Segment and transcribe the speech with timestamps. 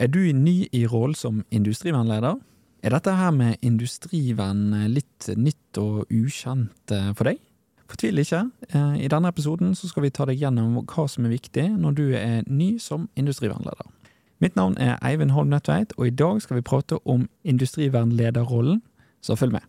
[0.00, 2.38] Er du ny i rollen som industrivernleder?
[2.80, 7.42] Er dette her med industrivern litt nytt og ukjent eh, for deg?
[7.90, 8.46] Fortvil ikke.
[8.70, 12.06] Eh, I denne episoden skal vi ta deg gjennom hva som er viktig når du
[12.16, 13.92] er ny som industrivernleder.
[14.40, 18.80] Mitt navn er Eivind Holm Nødtveit, og i dag skal vi prate om industrivernlederrollen,
[19.20, 19.68] så følg med.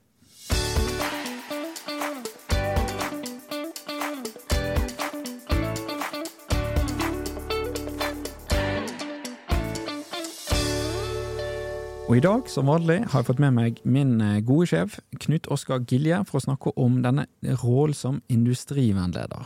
[12.12, 15.46] Og i dag, som vanlig, har jeg fått med meg min eh, gode sjef, Knut
[15.48, 17.24] Oskar Gilje, for å snakke om denne
[17.62, 19.46] rollen som industrivernleder.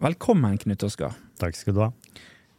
[0.00, 1.18] Velkommen, Knut Oskar.
[1.36, 1.90] Takk skal du ha.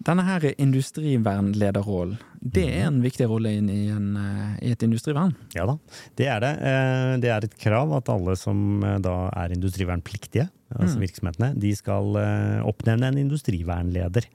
[0.05, 2.22] Denne her industrivernlederrollen,
[2.54, 5.36] det er en viktig rolle i, en, eh, i et industrivern?
[5.56, 5.78] Ja da,
[6.20, 6.54] det er det.
[6.70, 11.04] Eh, det er et krav at alle som da er industrivernpliktige, altså mm.
[11.06, 12.18] virksomhetene, de skal
[12.68, 14.28] oppnevne en industrivernleder.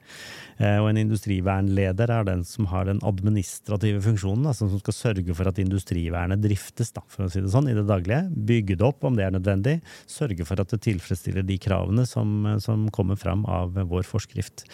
[0.61, 5.35] Eh, og en industrivernleder er den som har den administrative funksjonen, altså som skal sørge
[5.37, 8.27] for at industrivernet driftes, da, for å si det sånn, i det daglige.
[8.49, 9.77] Bygge det opp om det er nødvendig.
[10.09, 14.67] Sørge for at det tilfredsstiller de kravene som, som kommer fram av vår forskrift.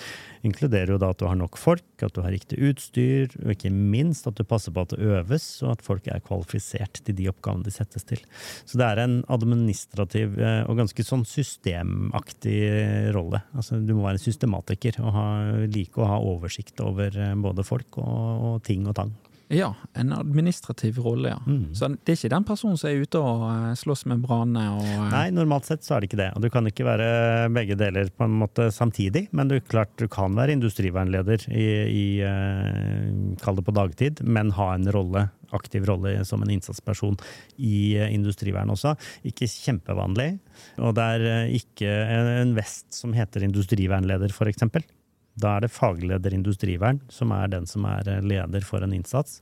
[0.47, 3.71] Inkluderer jo da at du har nok folk, at du har riktig utstyr, og ikke
[3.73, 7.29] minst at du passer på at det øves, og at folk er kvalifisert til de
[7.31, 8.21] oppgavene de settes til.
[8.65, 12.59] Så det er en administrativ eh, og ganske sånn systemaktig
[13.15, 13.43] rolle.
[13.55, 15.27] Altså, du må være systematiker og ha
[15.69, 19.15] like å ha oversikt over eh, både folk og, og ting og tang.
[19.49, 21.39] Ja, en administrativ rolle, ja.
[21.47, 21.71] Mm.
[21.73, 24.83] Så det er ikke den personen som er ute og eh, slåss med brannene og
[24.85, 26.27] eh, Nei, normalt sett så er det ikke det.
[26.37, 27.07] Og du kan ikke være
[27.55, 29.25] begge deler på en måte samtidig.
[29.33, 32.05] Men du, klart, du kan være industrivernleder i, i
[33.41, 35.25] kall det på dagtid, men ha en rolle,
[35.57, 37.17] aktiv rolle som en innsatsperson
[37.57, 38.93] i industrivern også.
[39.25, 40.35] Ikke kjempevanlig.
[40.77, 44.69] Og det er ikke en vest som heter industrivernleder, f.eks.
[45.39, 49.39] Da er det fagleder industrivern som er den som er eh, leder for en innsats.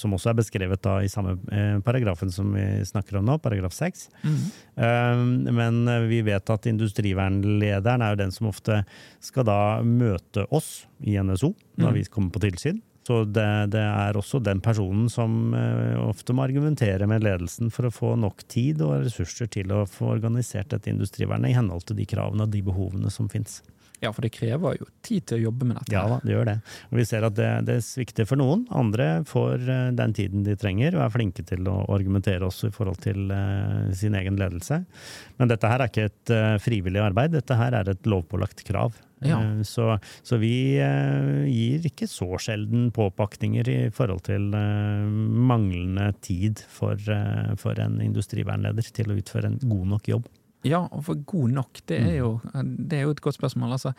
[0.00, 3.76] Som også er beskrevet da i samme eh, paragrafen som vi snakker om nå, paragraf
[3.76, 4.08] 6.
[4.24, 4.40] Mm.
[4.74, 8.80] Um, men vi vet at industrivernlederen er jo den som ofte
[9.22, 11.94] skal da møte oss i NSO når mm.
[12.00, 12.82] vi kommer på tilsyn.
[13.04, 13.44] Så det,
[13.74, 15.52] det, er også den personen som
[16.08, 20.08] ofte må argumentere med ledelsen for å få nok tid og ressurser til å få
[20.14, 23.60] organisert dette industrivernet i henhold til de kravene og de behovene som finnes.
[24.04, 25.94] Ja, for det krever jo tid til å jobbe med dette.
[25.94, 26.56] Ja det gjør det.
[26.90, 28.66] Og vi ser at det, det, svikter for noen.
[28.74, 32.74] Andre får eh, den tiden de trenger og er flinke til å argumentere også i
[32.74, 34.82] forhold til uh, sin egen ledelse.
[35.40, 38.96] Men dette her er ikke et uh, frivillig arbeid, dette her er et lovpålagt krav.
[39.24, 39.40] Ja.
[39.40, 39.94] Uh, så,
[40.26, 47.00] så, vi gir ikke så sjelden påpakninger i forhold til manglende tid for,
[47.60, 50.32] for en industrivernleder til å utføre en god nok jobb.
[50.64, 52.16] Ja, og for god nok, det er mm.
[52.16, 52.30] jo,
[52.90, 53.76] det er jo et godt spørsmål.
[53.76, 53.92] Altså.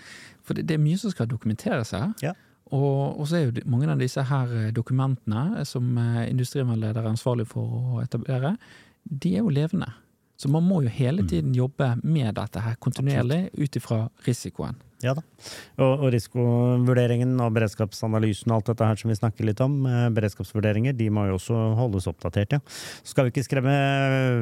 [0.43, 2.11] For det, det, er mye som skal dokumenteres her.
[2.23, 2.33] Ja.
[2.73, 7.11] Og, og, så er jo mange av disse her eh, dokumentene som eh, industrivernleder er
[7.11, 8.55] ansvarlig for å etablere,
[9.05, 9.91] de er jo levende.
[10.35, 11.29] Så man må jo hele mm.
[11.29, 14.81] tiden jobbe med dette her kontinuerlig ut ifra risikoen.
[15.03, 15.21] Ja da.
[15.75, 20.07] Og, og, risikovurderingen og beredskapsanalysen og alt dette her som vi snakker litt om, eh,
[20.15, 22.61] beredskapsvurderinger, de må jo også holdes oppdatert, ja.
[23.03, 23.75] Så skal vi ikke skremme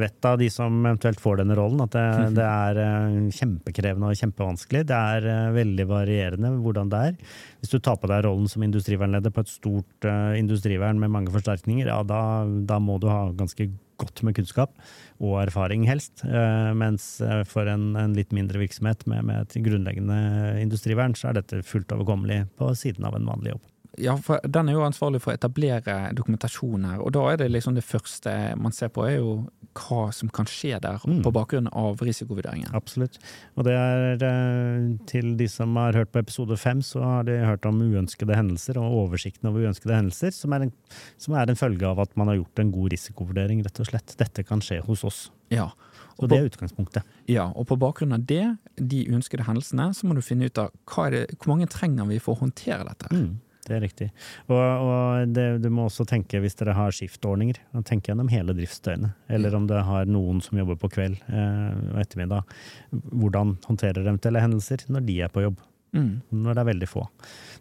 [0.03, 2.05] vettet av de som eventuelt får denne rollen, at det,
[2.37, 4.83] det er eh, kjempekrevende og kjempevanskelig.
[4.91, 7.17] Det er eh, veldig varierende hvordan det er.
[7.63, 11.87] Hvis du tar på deg rollen som industrivernleder på et stort industrivern med mange forsterkninger,
[11.87, 12.21] ja da,
[12.67, 13.71] da må du ha ganske
[14.03, 14.75] godt med kunnskap
[15.23, 16.25] og erfaring, helst.
[16.27, 20.19] Eh, mens eh, for en, en litt mindre virksomhet med, med, et grunnleggende
[20.61, 23.72] industrivern, så er dette fullt overkommelig på siden av en vanlig jobb.
[24.01, 27.01] Ja, for Den er jo ansvarlig for å etablere dokumentasjon her.
[27.01, 30.45] og da er Det liksom det første man ser på, er jo hva som kan
[30.45, 31.21] skje der, mm.
[31.23, 32.73] på bakgrunn av risikovurderingen.
[32.73, 33.19] Absolutt.
[33.57, 37.37] Og det er eh, til de som har hørt på episode fem, så har de
[37.37, 40.73] hørt om uønskede hendelser og oversikten over uønskede hendelser, som er, en,
[41.17, 44.17] som er en følge av at man har gjort en god risikovurdering, rett og slett.
[44.17, 45.23] Dette kan skje hos oss.
[45.53, 45.71] Ja.
[46.13, 47.15] Så det er utgangspunktet.
[47.29, 48.45] Ja, og på bakgrunn av det,
[48.77, 50.69] de uønskede hendelsene, så må du finne ut av
[51.09, 53.09] det, hvor mange trenger vi for å håndtere dette.
[53.09, 53.31] Mm.
[53.63, 54.09] Det er riktig.
[54.51, 59.15] Og, og det, du må også tenke, hvis dere har skiftordninger, tenke gjennom hele driftsdøgnet.
[59.31, 62.57] Eller om det har noen som jobber på kveld eh, og ettermiddag.
[62.91, 65.63] Hvordan håndterer eventuelle hendelser når de er på jobb.
[65.93, 66.21] Mm.
[66.43, 67.03] Når det er veldig få.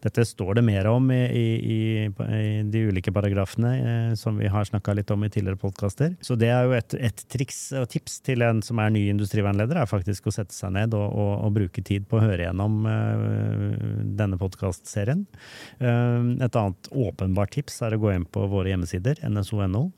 [0.03, 4.67] Dette står det mer om i, i, i de ulike paragrafene eh, som vi har
[4.67, 6.17] snakka litt om i tidligere podkaster.
[6.25, 9.83] Så det er jo et, et, triks og tips til en som er ny industrivernleder,
[9.83, 12.89] er faktisk å sette seg ned og, og, og bruke tid på å høre gjennom
[12.89, 13.29] eh,
[14.19, 15.27] denne podkastserien.
[15.79, 19.91] Eh, et annet åpenbart tips er å gå inn på våre hjemmesider, nso.no.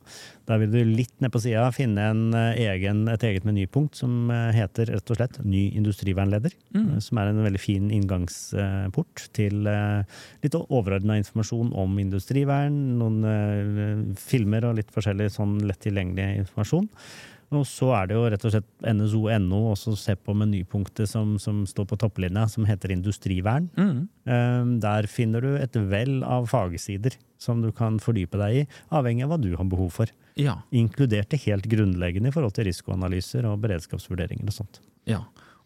[0.44, 4.28] Der vil du litt ned på sida finne en eh, egen, et eget menypunkt som
[4.32, 6.52] eh, heter rett og slett Ny industrivernleder.
[6.76, 6.88] Mm.
[6.96, 12.76] eh, Som er en veldig fin inngangsport til litt overordna informasjon om industrivern.
[13.00, 16.90] Noen filmer og litt forskjellig sånn lett tilgjengelig informasjon.
[17.52, 21.62] Og så er det jo rett og slett NSO.no, også se på menypunktet som, som
[21.68, 23.68] står på topplinja, som heter industrivern.
[23.76, 24.00] Mm.
[24.26, 29.26] Eh, Der finner du et vell av fagsider som du kan fordype deg i, avhengig
[29.26, 30.10] av hva du har behov for.
[30.40, 30.62] Ja.
[30.74, 34.80] Inkludert det helt grunnleggende i forhold til risikoanalyser og beredskapsvurderinger og sånt.
[35.06, 35.22] ja.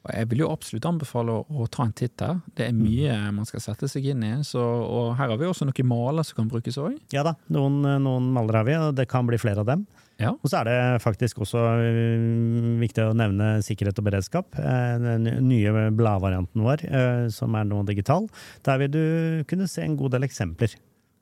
[0.06, 2.36] Og jeg vil jo absolutt anbefale å, å ta en titt her.
[2.56, 4.30] Det er mye man skal sette seg inn i.
[4.46, 6.94] Så, og her har vi også noen maler som kan brukes òg.
[7.12, 9.82] Ja da, noen, noen maler har vi, og det kan bli flere av dem.
[10.18, 10.32] Ja.
[10.34, 14.58] Og så er det faktisk også øh, viktig å nevne sikkerhet og beredskap.
[14.58, 18.26] Eh, Den nye bladvarianten vår, eh, som er nå digital.
[18.66, 19.02] Der vil du
[19.50, 20.74] kunne se en god del eksempler.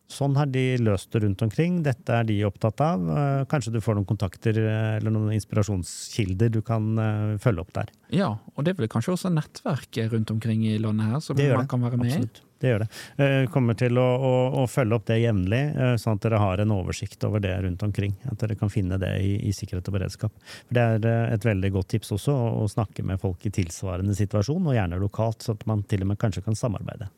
[0.09, 1.81] Sånn har de løst det rundt omkring.
[1.83, 3.05] Dette er de opptatt av.
[3.11, 7.73] Eh, Kanskje du får noen kontakter eh, eller noen inspirasjonskilder du kan eh, følge opp
[7.75, 7.91] der.
[8.15, 11.67] ja, og det er vel kanskje også nettverk rundt omkring i landet her som man
[11.69, 12.29] kan være med i?
[12.61, 12.89] Det gjør det.
[13.19, 14.33] Vi Kommer til å, å,
[14.63, 17.85] å følge opp det jevnlig, eh, sånn at dere har en oversikt over det rundt
[17.85, 18.15] omkring.
[18.31, 20.33] At dere kan finne det i, i sikkerhet og beredskap.
[20.57, 24.17] For Det er eh, et veldig godt tips også, å, snakke med folk i tilsvarende
[24.17, 27.11] situasjon, og gjerne lokalt, så at man til og med kanskje kan samarbeide.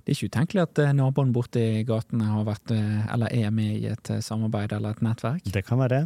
[0.00, 3.52] Det er ikke utenkelig at eh, naboen borte i gatene har vært, eh, eller er
[3.54, 5.50] med i et eh, samarbeid eller et nettverk.
[5.50, 6.04] Det kan være.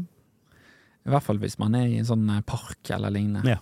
[1.04, 3.56] I hvert fall hvis man er i en sånn eh, park eller lignende.
[3.56, 3.60] Ja.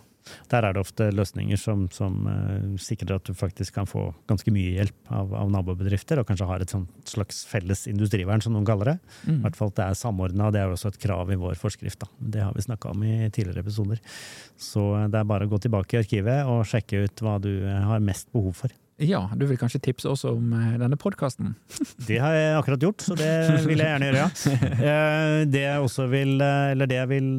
[0.53, 4.53] Der er det ofte løsninger som, som uh, sikrer at du faktisk kan få ganske
[4.55, 8.67] mye hjelp av, av nabobedrifter, og kanskje har et sånt slags felles industrivern, som noen
[8.69, 8.99] kaller det.
[9.27, 9.41] I Mm.
[9.47, 12.01] hvert fall at det er samordna, det er jo også et krav i vår forskrift.
[12.05, 12.09] Da.
[12.19, 13.99] Det har vi snakka om i tidligere episoder.
[14.61, 17.51] Så eh, det er bare å gå tilbake i arkivet og sjekke ut hva du
[17.65, 18.71] eh, har mest behov for.
[19.03, 21.55] Ja, du vil kanskje tipse også om denne podkasten?
[22.09, 23.31] Det har jeg akkurat gjort, så det
[23.67, 24.99] vil jeg gjerne gjøre, ja.
[25.55, 27.31] Det jeg også vil, eller det jeg vil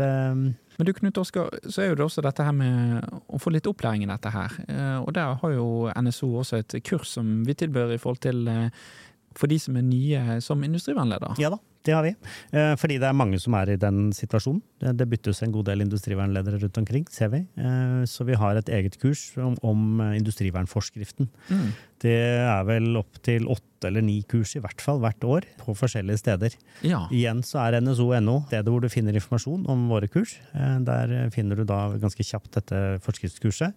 [0.78, 3.68] Men du Knut Oskar, så er jo det også dette her med å få litt
[3.70, 4.52] opplæring i dette her.
[4.68, 8.48] Eh, Og der har jo NSO også et kurs som vi tilbyr i forhold til
[8.48, 8.70] eh,
[9.36, 11.36] for de som er nye som industrivernleder.
[11.42, 12.12] Ja da, det har vi.
[12.54, 14.62] Eh, Fordi det er mange som er i den situasjonen.
[14.80, 17.40] Det- byttes en god del industrivernledere rundt omkring, ser vi.
[18.06, 21.30] Så vi har et eget kurs om, industrivernforskriften.
[21.50, 21.72] Mm.
[22.04, 22.12] Det
[22.44, 26.54] er vel opptil åtte eller ni kurs i hvert fall hvert år på forskjellige steder.
[26.88, 27.02] Ja.
[27.12, 30.38] Igjen så er NSO.no stedet hvor du finner informasjon om våre kurs.
[30.56, 33.74] Eh, Der finner du da ganske kjapt dette forskriftskurset.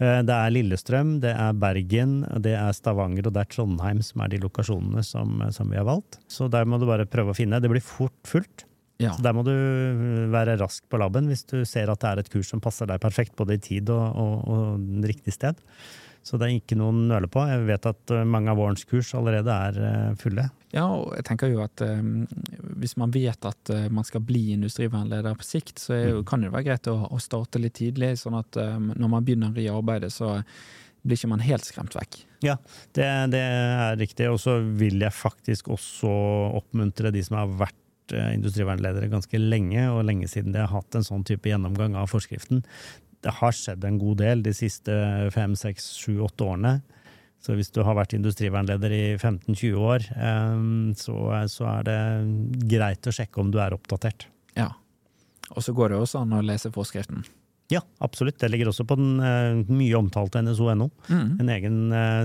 [0.00, 4.22] Eh, Det er Lillestrøm, det er Bergen, det er Stavanger og det er Trondheim som
[4.26, 6.18] er de lokasjonene som, som vi har valgt.
[6.30, 7.60] Så der må du bare prøve å finne.
[7.62, 8.64] Det blir fort fullt.
[9.02, 9.10] ja.
[9.14, 12.22] Så der må du eh, være rask på labben hvis du ser at det er
[12.24, 15.54] et kurs som passer deg perfekt, både i tid og, og, og riktig sted.
[16.24, 17.42] Så det er ikke noe å nøle på.
[17.50, 20.46] Jeg vet at eh, mange av vårens kurs allerede er eh, fulle.
[20.72, 22.24] Ja, og jeg tenker jo at um,
[22.80, 26.24] hvis man vet at uh, man skal bli industrivernleder på sikt, så jo, Mm.
[26.26, 29.60] kan det være greit å, å starte litt tidlig, sånn at um, når man begynner
[29.60, 30.40] i arbeidet, så
[31.04, 32.18] blir ikke man helt skremt vekk.
[32.42, 32.56] Ja,
[32.96, 33.06] det,
[33.36, 34.26] det er riktig.
[34.32, 36.10] Og så vil jeg faktisk også
[36.58, 37.76] oppmuntre de som har vært
[38.12, 42.10] eh, industrivernledere ganske lenge, og lenge siden de har hatt en sånn type gjennomgang av
[42.12, 42.64] forskriften.
[43.24, 44.92] Det har skjedd en god del de siste
[45.32, 46.74] fem, seks, sju, åtte årene.
[47.44, 50.60] Så hvis du har vært industrivernleder i 15-20 år, eh,
[51.00, 51.16] så,
[51.52, 51.98] så er det
[52.74, 54.28] greit å sjekke om du er oppdatert.
[54.58, 54.70] Ja.
[55.54, 57.24] Og så går det også an å lese forskriften.
[57.72, 58.36] Ja, absolutt.
[58.40, 60.90] Det ligger også på den eh, mye omtalte NSO.no.
[61.08, 61.28] Mm.
[61.40, 61.78] En egen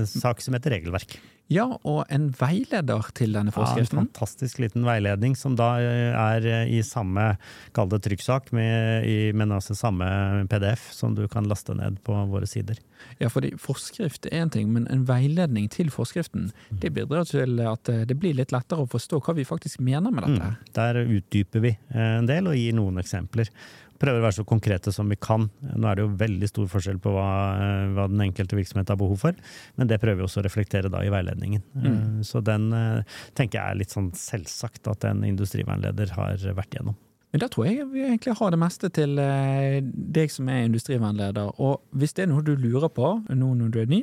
[0.08, 1.20] sak som heter Regelverk.
[1.50, 6.46] Ja, og en veileder til denne Ja, en fantastisk liten veiledning som da eh, er
[6.46, 7.32] eh, i samme,
[7.74, 10.06] kall det trykksak, med, i, men altså samme
[10.50, 12.78] PDF som du kan laste ned på våre sider.
[13.18, 17.90] Ja, fordi forskrift er en ting, men en veiledning til forskriften, det bidrar til at
[17.90, 20.54] eh, det blir litt lettere å forstå hva vi faktisk mener med dette.
[20.54, 20.72] Mm.
[20.78, 23.50] Der utdyper vi en del og gir noen eksempler.
[24.00, 25.50] Prøver å være så konkrete som vi kan.
[25.60, 27.26] Nå er det jo veldig stor forskjell på hva,
[27.60, 29.36] eh, hva den enkelte virksomhet har behov for,
[29.76, 31.62] men det prøver vi også å reflektere da i veiledningen.
[31.76, 31.86] Mm.
[31.90, 33.04] Eh, Så den eh,
[33.36, 36.96] tenker jeg er litt sånn selvsagt at en industrivernleder har vært gjennom.
[37.30, 41.52] Men da tror jeg vi egentlig har det meste til deg som er industrivernleder.
[41.62, 44.00] Og hvis det er noe du lurer på nå når du er ny,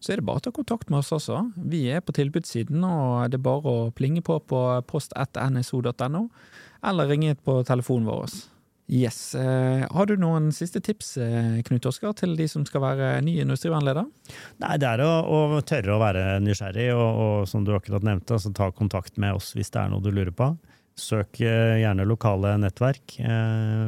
[0.00, 1.42] så er det bare å ta kontakt med oss også.
[1.60, 6.24] Vi er på tilbudssiden, og det er bare å plinge på på post1nso.no,
[6.88, 8.38] eller ringe på telefonen vår.
[8.90, 9.34] Yes.
[9.38, 13.36] Eh, har du noen siste tips, eh, Knut Oskar, til de som skal være ny
[13.38, 14.08] industrivernleder?
[14.58, 18.34] Nei, det er å, å tørre å være nysgjerrig, og, og som du akkurat nevnte,
[18.34, 20.50] altså ta kontakt med oss hvis det er noe du lurer på.
[20.98, 23.20] Søk eh, gjerne lokale nettverk,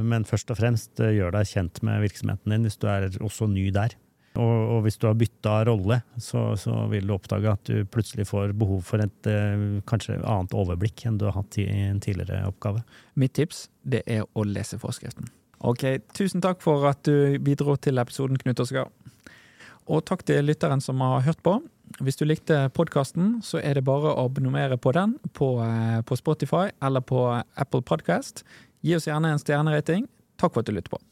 [0.06, 3.66] men først og fremst gjør deg kjent med virksomheten din hvis du er også ny
[3.74, 3.98] der.
[4.40, 8.24] Og, og hvis du har bytta rolle, så, så, vil du oppdage at du plutselig
[8.30, 12.46] får behov for et eh, kanskje annet overblikk enn du har hatt i en tidligere
[12.48, 12.80] oppgave.
[13.20, 15.28] Mitt tips det er å lese forskriften.
[15.62, 15.84] Ok,
[16.16, 18.88] Tusen takk for at du bidro til episoden, Knut Oskar.
[19.90, 21.58] Og takk til lytteren som har hørt på.
[22.00, 26.16] Hvis du likte podkasten, så er det bare å abonnere på den på, eh, på
[26.16, 28.46] Spotify eller på Apple Podcast.
[28.82, 30.08] Gi oss gjerne en stjernerating.
[30.40, 31.02] Takk for at du lytter på.